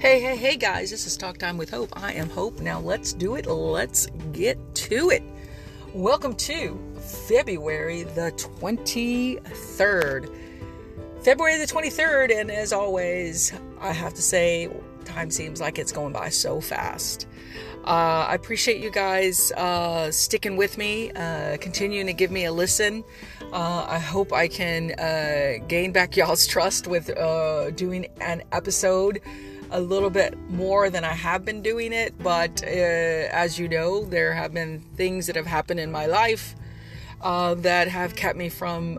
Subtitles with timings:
[0.00, 1.92] Hey, hey, hey, guys, this is Talk Time with Hope.
[2.00, 2.60] I am Hope.
[2.60, 3.46] Now let's do it.
[3.46, 5.24] Let's get to it.
[5.92, 6.78] Welcome to
[7.26, 10.32] February the 23rd.
[11.24, 14.70] February the 23rd, and as always, I have to say,
[15.04, 17.26] time seems like it's going by so fast.
[17.84, 22.52] Uh, I appreciate you guys uh, sticking with me, uh, continuing to give me a
[22.52, 23.02] listen.
[23.52, 29.20] Uh, I hope I can uh, gain back y'all's trust with uh, doing an episode
[29.70, 32.14] a little bit more than I have been doing it.
[32.18, 36.54] But uh, as you know, there have been things that have happened in my life
[37.20, 38.98] uh, that have kept me from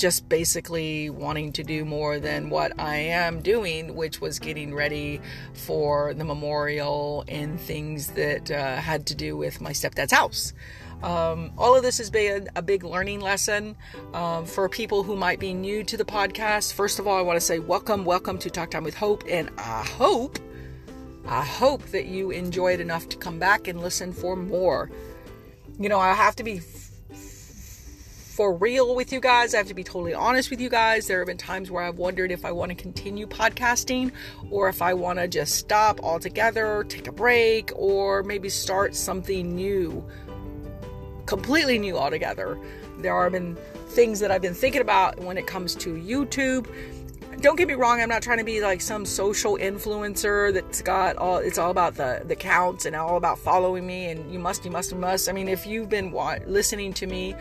[0.00, 5.20] just basically wanting to do more than what I am doing, which was getting ready
[5.52, 10.54] for the memorial and things that uh, had to do with my stepdad's house.
[11.02, 13.76] Um, all of this has been a big learning lesson
[14.14, 16.72] um, for people who might be new to the podcast.
[16.72, 19.50] First of all, I want to say welcome, welcome to Talk Time with Hope, and
[19.58, 20.38] I hope,
[21.26, 24.90] I hope that you enjoy it enough to come back and listen for more.
[25.78, 26.62] You know, I have to be
[28.40, 29.52] for real with you guys.
[29.52, 31.06] I have to be totally honest with you guys.
[31.06, 34.12] There have been times where I've wondered if I want to continue podcasting
[34.50, 39.54] or if I want to just stop altogether, take a break, or maybe start something
[39.54, 40.02] new,
[41.26, 42.58] completely new altogether.
[43.00, 46.66] There have been things that I've been thinking about when it comes to YouTube
[47.40, 51.16] don't get me wrong i'm not trying to be like some social influencer that's got
[51.16, 54.64] all it's all about the the counts and all about following me and you must
[54.64, 55.28] you must you must.
[55.28, 56.12] I mean if you've been
[56.46, 57.34] listening to me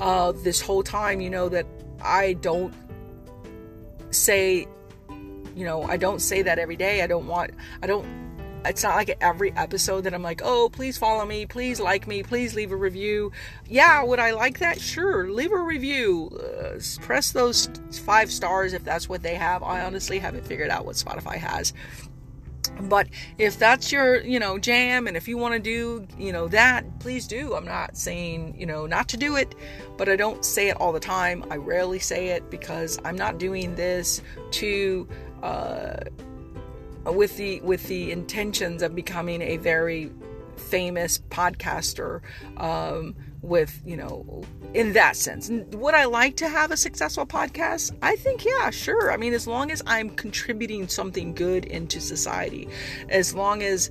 [0.00, 1.66] uh, this whole time you know that
[2.02, 2.74] i don't
[4.10, 4.66] say
[5.54, 7.02] you know i don't say that every day.
[7.02, 8.06] I don't want i don't
[8.64, 12.22] it's not like every episode that I'm like, oh, please follow me, please like me,
[12.22, 13.32] please leave a review.
[13.68, 14.80] Yeah, would I like that?
[14.80, 16.30] Sure, leave a review.
[16.38, 17.68] Uh, press those
[18.04, 19.62] five stars if that's what they have.
[19.62, 21.72] I honestly haven't figured out what Spotify has.
[22.80, 26.48] But if that's your, you know, jam and if you want to do, you know,
[26.48, 27.54] that, please do.
[27.54, 29.54] I'm not saying, you know, not to do it,
[29.96, 31.44] but I don't say it all the time.
[31.50, 34.22] I rarely say it because I'm not doing this
[34.52, 35.06] to
[35.42, 35.96] uh
[37.12, 40.10] with the with the intentions of becoming a very
[40.56, 42.20] famous podcaster
[42.56, 44.42] um, with you know
[44.72, 45.50] in that sense.
[45.50, 47.94] Would i like to have a successful podcast?
[48.02, 49.12] I think yeah sure.
[49.12, 52.68] I mean as long as i'm contributing something good into society
[53.08, 53.90] as long as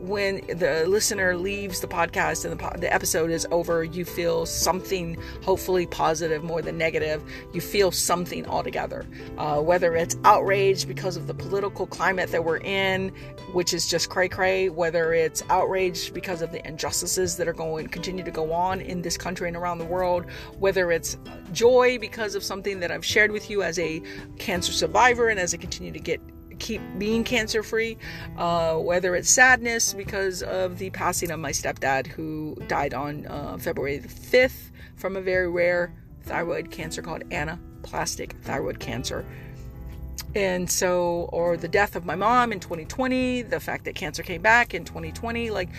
[0.00, 4.46] when the listener leaves the podcast and the, po- the episode is over, you feel
[4.46, 7.22] something hopefully positive more than negative.
[7.52, 9.06] You feel something altogether.
[9.36, 13.12] Uh, whether it's outrage because of the political climate that we're in,
[13.52, 17.86] which is just cray cray, whether it's outrage because of the injustices that are going
[17.88, 20.24] continue to go on in this country and around the world,
[20.58, 21.18] whether it's
[21.52, 24.02] joy because of something that I've shared with you as a
[24.38, 26.20] cancer survivor and as I continue to get
[26.60, 27.98] keep being cancer free,
[28.36, 33.56] uh, whether it's sadness because of the passing of my stepdad who died on uh,
[33.58, 39.26] February the 5th from a very rare thyroid cancer called anaplastic thyroid cancer.
[40.34, 44.42] And so, or the death of my mom in 2020, the fact that cancer came
[44.42, 45.70] back in 2020, like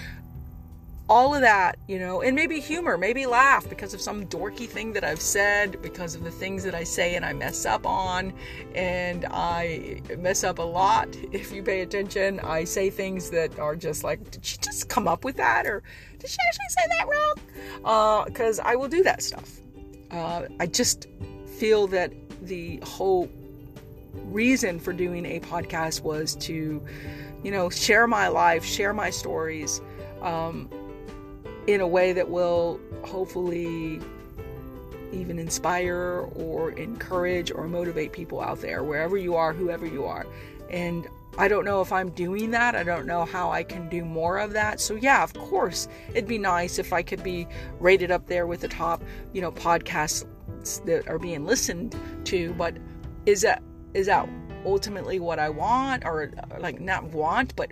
[1.12, 4.94] all of that, you know, and maybe humor, maybe laugh because of some dorky thing
[4.94, 8.32] that I've said, because of the things that I say and I mess up on.
[8.76, 11.10] And I mess up a lot.
[11.34, 15.06] If you pay attention, I say things that are just like, did she just come
[15.06, 15.66] up with that?
[15.66, 15.84] Or
[16.18, 18.26] did she actually say that wrong?
[18.26, 19.60] Because uh, I will do that stuff.
[20.12, 21.08] Uh, I just
[21.58, 23.30] feel that the whole
[24.14, 26.82] reason for doing a podcast was to,
[27.44, 29.82] you know, share my life, share my stories.
[30.22, 30.70] Um,
[31.68, 34.00] in a way that will hopefully
[35.12, 40.26] even inspire or encourage or motivate people out there, wherever you are, whoever you are.
[40.70, 41.08] And
[41.38, 42.76] I don't know if I'm doing that.
[42.76, 44.80] I don't know how I can do more of that.
[44.80, 47.48] So yeah, of course, it'd be nice if I could be
[47.80, 50.26] rated up there with the top, you know, podcasts
[50.86, 51.96] that are being listened
[52.26, 52.76] to, but
[53.26, 54.28] is that is that
[54.66, 57.72] ultimately what I want or like not want, but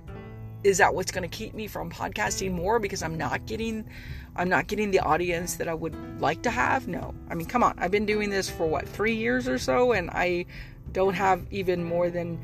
[0.63, 3.89] is that what's going to keep me from podcasting more because I'm not getting
[4.35, 6.88] I'm not getting the audience that I would like to have?
[6.88, 7.13] No.
[7.29, 7.77] I mean, come on.
[7.77, 10.45] I've been doing this for what, 3 years or so and I
[10.91, 12.39] don't have even more than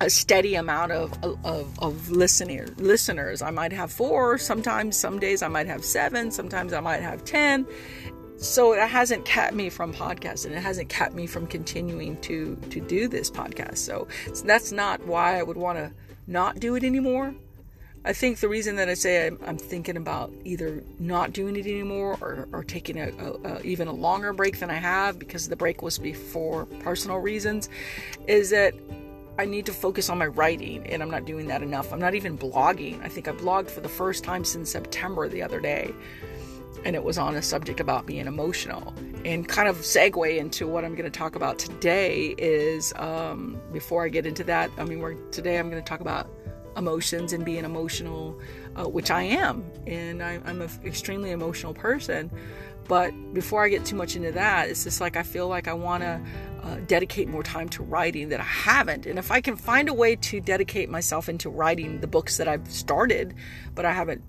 [0.00, 1.12] a steady amount of
[1.44, 3.42] of, of listener, listeners.
[3.42, 7.24] I might have 4, sometimes some days I might have 7, sometimes I might have
[7.24, 7.66] 10.
[8.36, 10.52] So it hasn't kept me from podcasting.
[10.52, 13.78] It hasn't kept me from continuing to to do this podcast.
[13.78, 15.92] So, so that's not why I would want to
[16.28, 17.34] not do it anymore.
[18.04, 21.66] I think the reason that I say I'm, I'm thinking about either not doing it
[21.66, 25.48] anymore or, or taking a, a, a, even a longer break than I have because
[25.48, 27.68] the break was before personal reasons
[28.28, 28.74] is that
[29.38, 31.92] I need to focus on my writing, and I'm not doing that enough.
[31.92, 33.00] I'm not even blogging.
[33.04, 35.94] I think I blogged for the first time since September the other day,
[36.84, 38.92] and it was on a subject about being emotional.
[39.24, 44.04] And kind of segue into what I'm going to talk about today is um, before
[44.04, 46.30] I get into that, I mean, we're, today I'm going to talk about
[46.76, 48.40] emotions and being emotional,
[48.76, 52.30] uh, which I am, and I, I'm an extremely emotional person.
[52.86, 55.74] But before I get too much into that, it's just like I feel like I
[55.74, 56.20] want to
[56.62, 59.04] uh, dedicate more time to writing that I haven't.
[59.04, 62.48] And if I can find a way to dedicate myself into writing the books that
[62.48, 63.34] I've started,
[63.74, 64.22] but I haven't.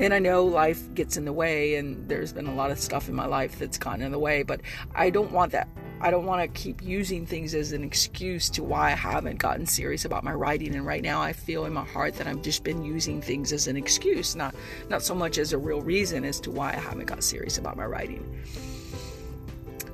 [0.00, 3.08] And I know life gets in the way, and there's been a lot of stuff
[3.08, 4.60] in my life that's gotten in the way, but
[4.94, 5.68] I don't want that
[6.02, 9.66] I don't want to keep using things as an excuse to why I haven't gotten
[9.66, 10.74] serious about my writing.
[10.74, 13.66] And right now, I feel in my heart that I've just been using things as
[13.66, 14.54] an excuse, not
[14.88, 17.76] not so much as a real reason as to why I haven't got serious about
[17.76, 18.24] my writing.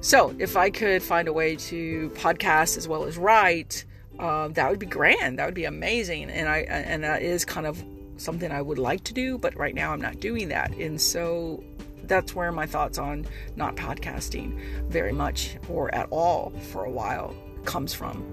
[0.00, 3.85] So, if I could find a way to podcast as well as write,
[4.20, 5.41] uh, that would be grand.
[5.41, 6.31] That would be amazing.
[6.31, 7.85] And I and that is kind of
[8.16, 10.74] something I would like to do, but right now I'm not doing that.
[10.76, 11.62] And so
[12.04, 13.26] that's where my thoughts on
[13.56, 14.58] not podcasting
[14.88, 17.34] very much or at all for a while
[17.64, 18.24] comes from.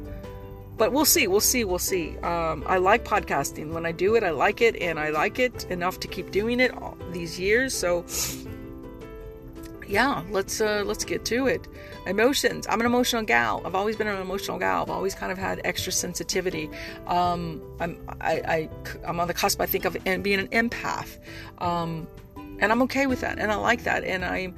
[0.77, 2.17] But we'll see, we'll see, we'll see.
[2.19, 3.71] Um, I like podcasting.
[3.71, 6.59] When I do it, I like it, and I like it enough to keep doing
[6.59, 7.75] it all these years.
[7.75, 8.03] So,
[9.87, 11.67] yeah, let's uh, let's get to it.
[12.05, 12.65] Emotions.
[12.69, 13.61] I'm an emotional gal.
[13.65, 14.83] I've always been an emotional gal.
[14.83, 16.69] I've always kind of had extra sensitivity.
[17.07, 18.69] Um, I'm I,
[19.03, 21.17] I am on the cusp, I think, of being an empath.
[21.59, 22.07] Um,
[22.59, 24.55] and I'm okay with that, and I like that, and I'm,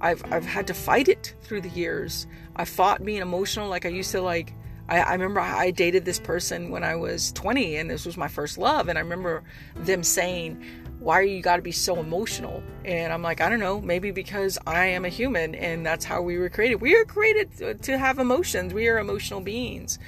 [0.00, 2.26] I've I've had to fight it through the years.
[2.56, 4.52] I fought being emotional, like I used to like.
[4.90, 8.28] I, I remember I dated this person when I was 20, and this was my
[8.28, 9.42] first love, and I remember
[9.76, 10.64] them saying,
[11.00, 12.62] why you got to be so emotional?
[12.84, 16.22] And i'm like i don't know maybe because i am a human and that's how
[16.22, 16.76] we were created.
[16.76, 18.72] We are created to have emotions.
[18.72, 19.98] We are emotional beings.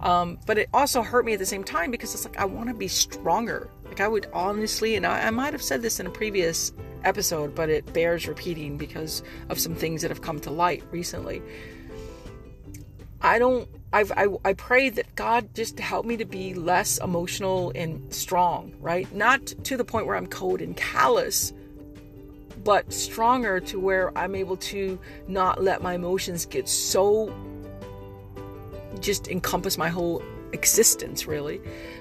[0.00, 2.68] Um, but it also hurt me at the same time because it's like i want
[2.68, 3.70] to be stronger.
[3.84, 6.72] Like i would honestly and I, I might have said this in a previous
[7.04, 11.42] episode, but it bears repeating because of some things that have come to light recently.
[13.20, 17.70] I don't I've, I, I pray that God just help me to be less emotional
[17.76, 19.12] and strong, right?
[19.14, 21.52] Not to the point where I'm cold and callous,
[22.64, 24.98] but stronger to where I'm able to
[25.28, 27.32] not let my emotions get so
[28.98, 31.60] just encompass my whole existence, really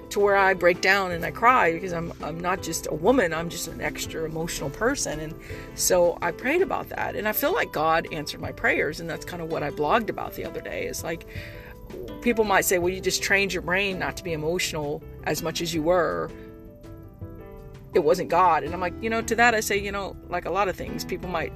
[0.09, 3.33] to where I break down and I cry because I'm I'm not just a woman,
[3.33, 5.19] I'm just an extra emotional person.
[5.19, 5.33] And
[5.73, 7.15] so I prayed about that.
[7.15, 10.09] And I feel like God answered my prayers and that's kind of what I blogged
[10.09, 10.85] about the other day.
[10.85, 11.25] Is like
[12.21, 15.61] people might say, "Well, you just trained your brain not to be emotional as much
[15.61, 16.29] as you were."
[17.93, 18.63] It wasn't God.
[18.63, 20.75] And I'm like, you know, to that I say, you know, like a lot of
[20.75, 21.53] things, people might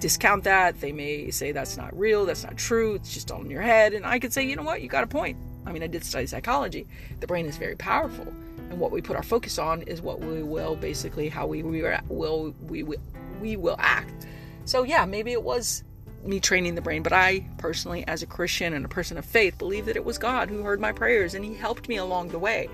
[0.00, 0.80] discount that.
[0.80, 3.92] They may say that's not real, that's not true, it's just all in your head.
[3.92, 5.36] And I could say, you know what, you got a point.
[5.66, 6.86] I mean, I did study psychology.
[7.20, 8.26] The brain is very powerful,
[8.70, 11.82] and what we put our focus on is what we will basically how we, we
[12.08, 13.00] will we will
[13.40, 14.26] we will act.
[14.64, 15.84] So yeah, maybe it was
[16.28, 19.58] me training the brain, but I personally, as a Christian and a person of faith,
[19.58, 22.38] believe that it was God who heard my prayers and He helped me along the
[22.38, 22.68] way.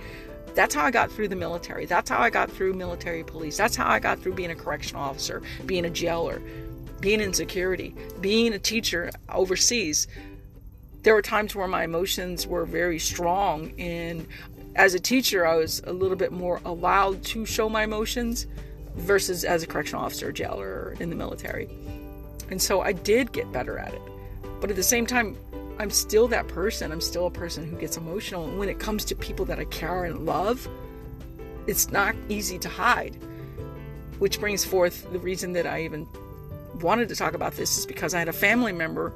[0.54, 1.86] That's how I got through the military.
[1.86, 3.56] That's how I got through military police.
[3.56, 6.40] That's how I got through being a correctional officer, being a jailer,
[7.00, 10.06] being in security, being a teacher overseas
[11.04, 14.26] there were times where my emotions were very strong and
[14.74, 18.46] as a teacher i was a little bit more allowed to show my emotions
[18.96, 21.68] versus as a correctional officer jailer in the military
[22.50, 24.02] and so i did get better at it.
[24.60, 25.36] But at the same time
[25.78, 26.92] i'm still that person.
[26.92, 28.44] I'm still a person who gets emotional.
[28.46, 30.68] And when it comes to people that i care and love
[31.66, 33.16] it's not easy to hide.
[34.18, 36.06] Which brings forth the reason that i even
[36.80, 39.12] wanted to talk about this is because i had a family member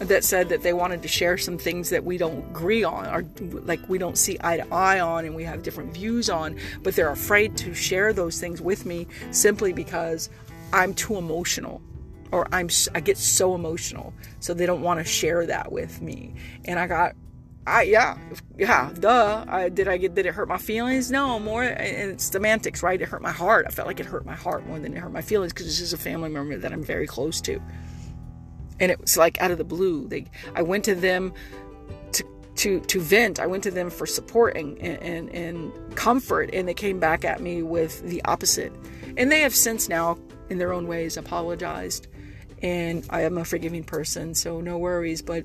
[0.00, 3.24] that said that they wanted to share some things that we don't agree on or
[3.64, 6.96] like we don't see eye to eye on and we have different views on but
[6.96, 10.30] they're afraid to share those things with me simply because
[10.72, 11.82] I'm too emotional
[12.32, 16.34] or I'm I get so emotional so they don't want to share that with me
[16.64, 17.14] and I got
[17.66, 18.16] I yeah
[18.56, 22.24] yeah duh I, did I get did it hurt my feelings no more and it's
[22.24, 24.94] semantics right it hurt my heart I felt like it hurt my heart more than
[24.94, 27.60] it hurt my feelings because this is a family member that I'm very close to
[28.80, 30.08] and it was like out of the blue.
[30.08, 31.32] They, I went to them
[32.12, 32.24] to
[32.56, 33.38] to to vent.
[33.38, 37.40] I went to them for support and and and comfort, and they came back at
[37.40, 38.72] me with the opposite.
[39.16, 40.18] And they have since now,
[40.48, 42.08] in their own ways, apologized.
[42.62, 45.22] And I am a forgiving person, so no worries.
[45.22, 45.44] But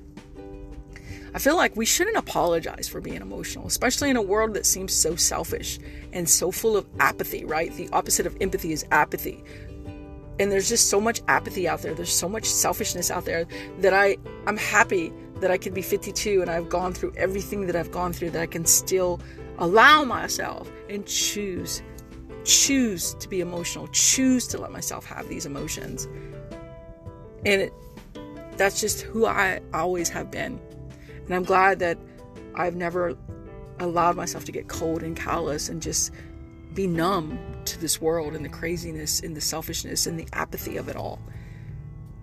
[1.34, 4.92] I feel like we shouldn't apologize for being emotional, especially in a world that seems
[4.92, 5.78] so selfish
[6.12, 7.72] and so full of apathy, right?
[7.74, 9.44] The opposite of empathy is apathy
[10.38, 13.46] and there's just so much apathy out there there's so much selfishness out there
[13.78, 17.76] that i i'm happy that I could be 52 and I've gone through everything that
[17.76, 19.20] I've gone through, that I can still
[19.58, 21.82] allow myself and choose,
[22.44, 26.08] choose to be emotional, choose to let myself have these emotions.
[27.46, 27.72] And it,
[28.56, 30.60] that's just who I always have been.
[31.24, 31.96] And I'm glad that
[32.56, 33.16] I've never
[33.78, 36.10] allowed myself to get cold and callous and just
[36.74, 40.88] be numb to this world and the craziness and the selfishness and the apathy of
[40.88, 41.20] it all.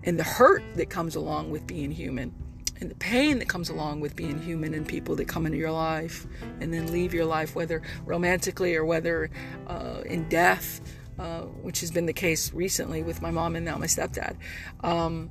[0.02, 2.34] And the hurt that comes along with being human
[2.80, 5.70] and the pain that comes along with being human and people that come into your
[5.70, 6.26] life
[6.60, 9.30] and then leave your life, whether romantically or whether
[9.68, 10.80] uh, in death,
[11.18, 14.36] uh, which has been the case recently with my mom and now my stepdad,
[14.82, 15.30] um,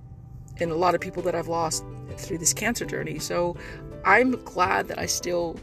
[0.60, 1.84] and a lot of people that I've lost
[2.18, 3.20] through this cancer journey.
[3.20, 3.58] So
[4.06, 5.60] I'm glad that I still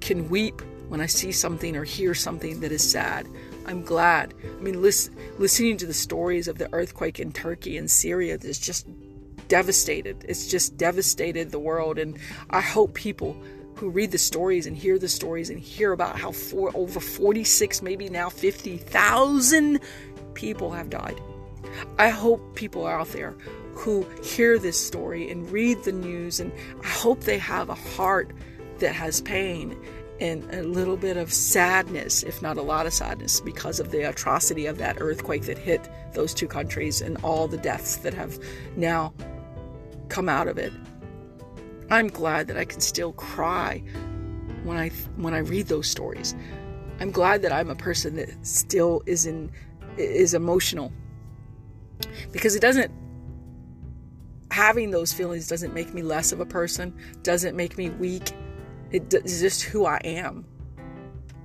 [0.00, 3.28] can weep when I see something or hear something that is sad.
[3.66, 4.34] I'm glad.
[4.44, 8.58] I mean, listen, listening to the stories of the earthquake in Turkey and Syria is
[8.58, 8.88] just
[9.46, 10.24] devastated.
[10.28, 11.98] It's just devastated the world.
[11.98, 12.18] And
[12.50, 13.36] I hope people
[13.80, 16.34] who read the stories and hear the stories and hear about how
[16.74, 19.80] over 46, maybe now 50,000
[20.34, 21.18] people have died.
[21.98, 23.34] I hope people are out there
[23.72, 26.52] who hear this story and read the news, and
[26.84, 28.32] I hope they have a heart
[28.80, 29.74] that has pain
[30.20, 34.02] and a little bit of sadness, if not a lot of sadness, because of the
[34.02, 38.38] atrocity of that earthquake that hit those two countries and all the deaths that have
[38.76, 39.14] now
[40.10, 40.70] come out of it.
[41.90, 43.82] I'm glad that I can still cry
[44.64, 46.34] when I when I read those stories.
[47.00, 49.50] I'm glad that I'm a person that still is in
[49.96, 50.92] is emotional
[52.32, 52.92] because it doesn't
[54.50, 58.32] having those feelings doesn't make me less of a person, doesn't make me weak.
[58.90, 60.44] It's just who I am.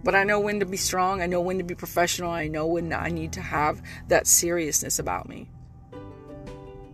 [0.03, 2.67] But I know when to be strong, I know when to be professional, I know
[2.67, 5.49] when I need to have that seriousness about me.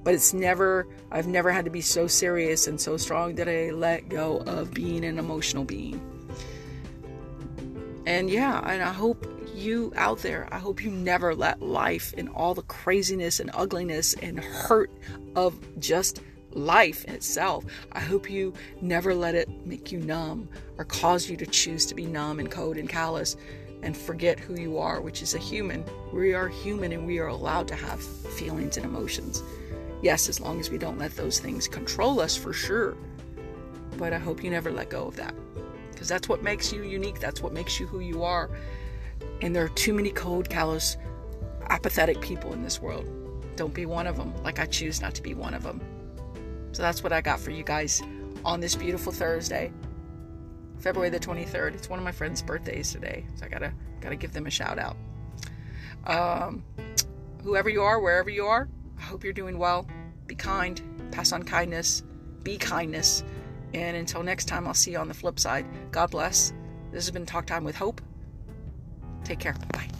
[0.03, 3.69] But it's never, I've never had to be so serious and so strong that I
[3.71, 6.01] let go of being an emotional being.
[8.05, 12.29] And yeah, and I hope you out there, I hope you never let life and
[12.29, 14.91] all the craziness and ugliness and hurt
[15.35, 16.21] of just
[16.53, 21.45] life itself, I hope you never let it make you numb or cause you to
[21.45, 23.37] choose to be numb and cold and callous
[23.83, 25.83] and forget who you are, which is a human.
[26.13, 29.43] We are human and we are allowed to have feelings and emotions.
[30.01, 32.97] Yes, as long as we don't let those things control us for sure.
[33.97, 35.35] But I hope you never let go of that.
[35.91, 37.19] Because that's what makes you unique.
[37.19, 38.49] That's what makes you who you are.
[39.41, 40.97] And there are too many cold, callous,
[41.69, 43.05] apathetic people in this world.
[43.55, 45.81] Don't be one of them, like I choose not to be one of them.
[46.71, 48.01] So that's what I got for you guys
[48.43, 49.71] on this beautiful Thursday,
[50.79, 51.75] February the 23rd.
[51.75, 54.79] It's one of my friends' birthdays today, so I gotta gotta give them a shout
[54.79, 54.97] out.
[56.07, 56.63] Um,
[57.43, 58.67] whoever you are, wherever you are,
[59.11, 59.85] hope you're doing well.
[60.25, 62.03] Be kind, pass on kindness,
[62.43, 63.23] be kindness.
[63.73, 65.65] And until next time, I'll see you on the flip side.
[65.91, 66.53] God bless.
[66.91, 68.01] This has been Talk Time with Hope.
[69.23, 69.55] Take care.
[69.73, 69.90] Bye.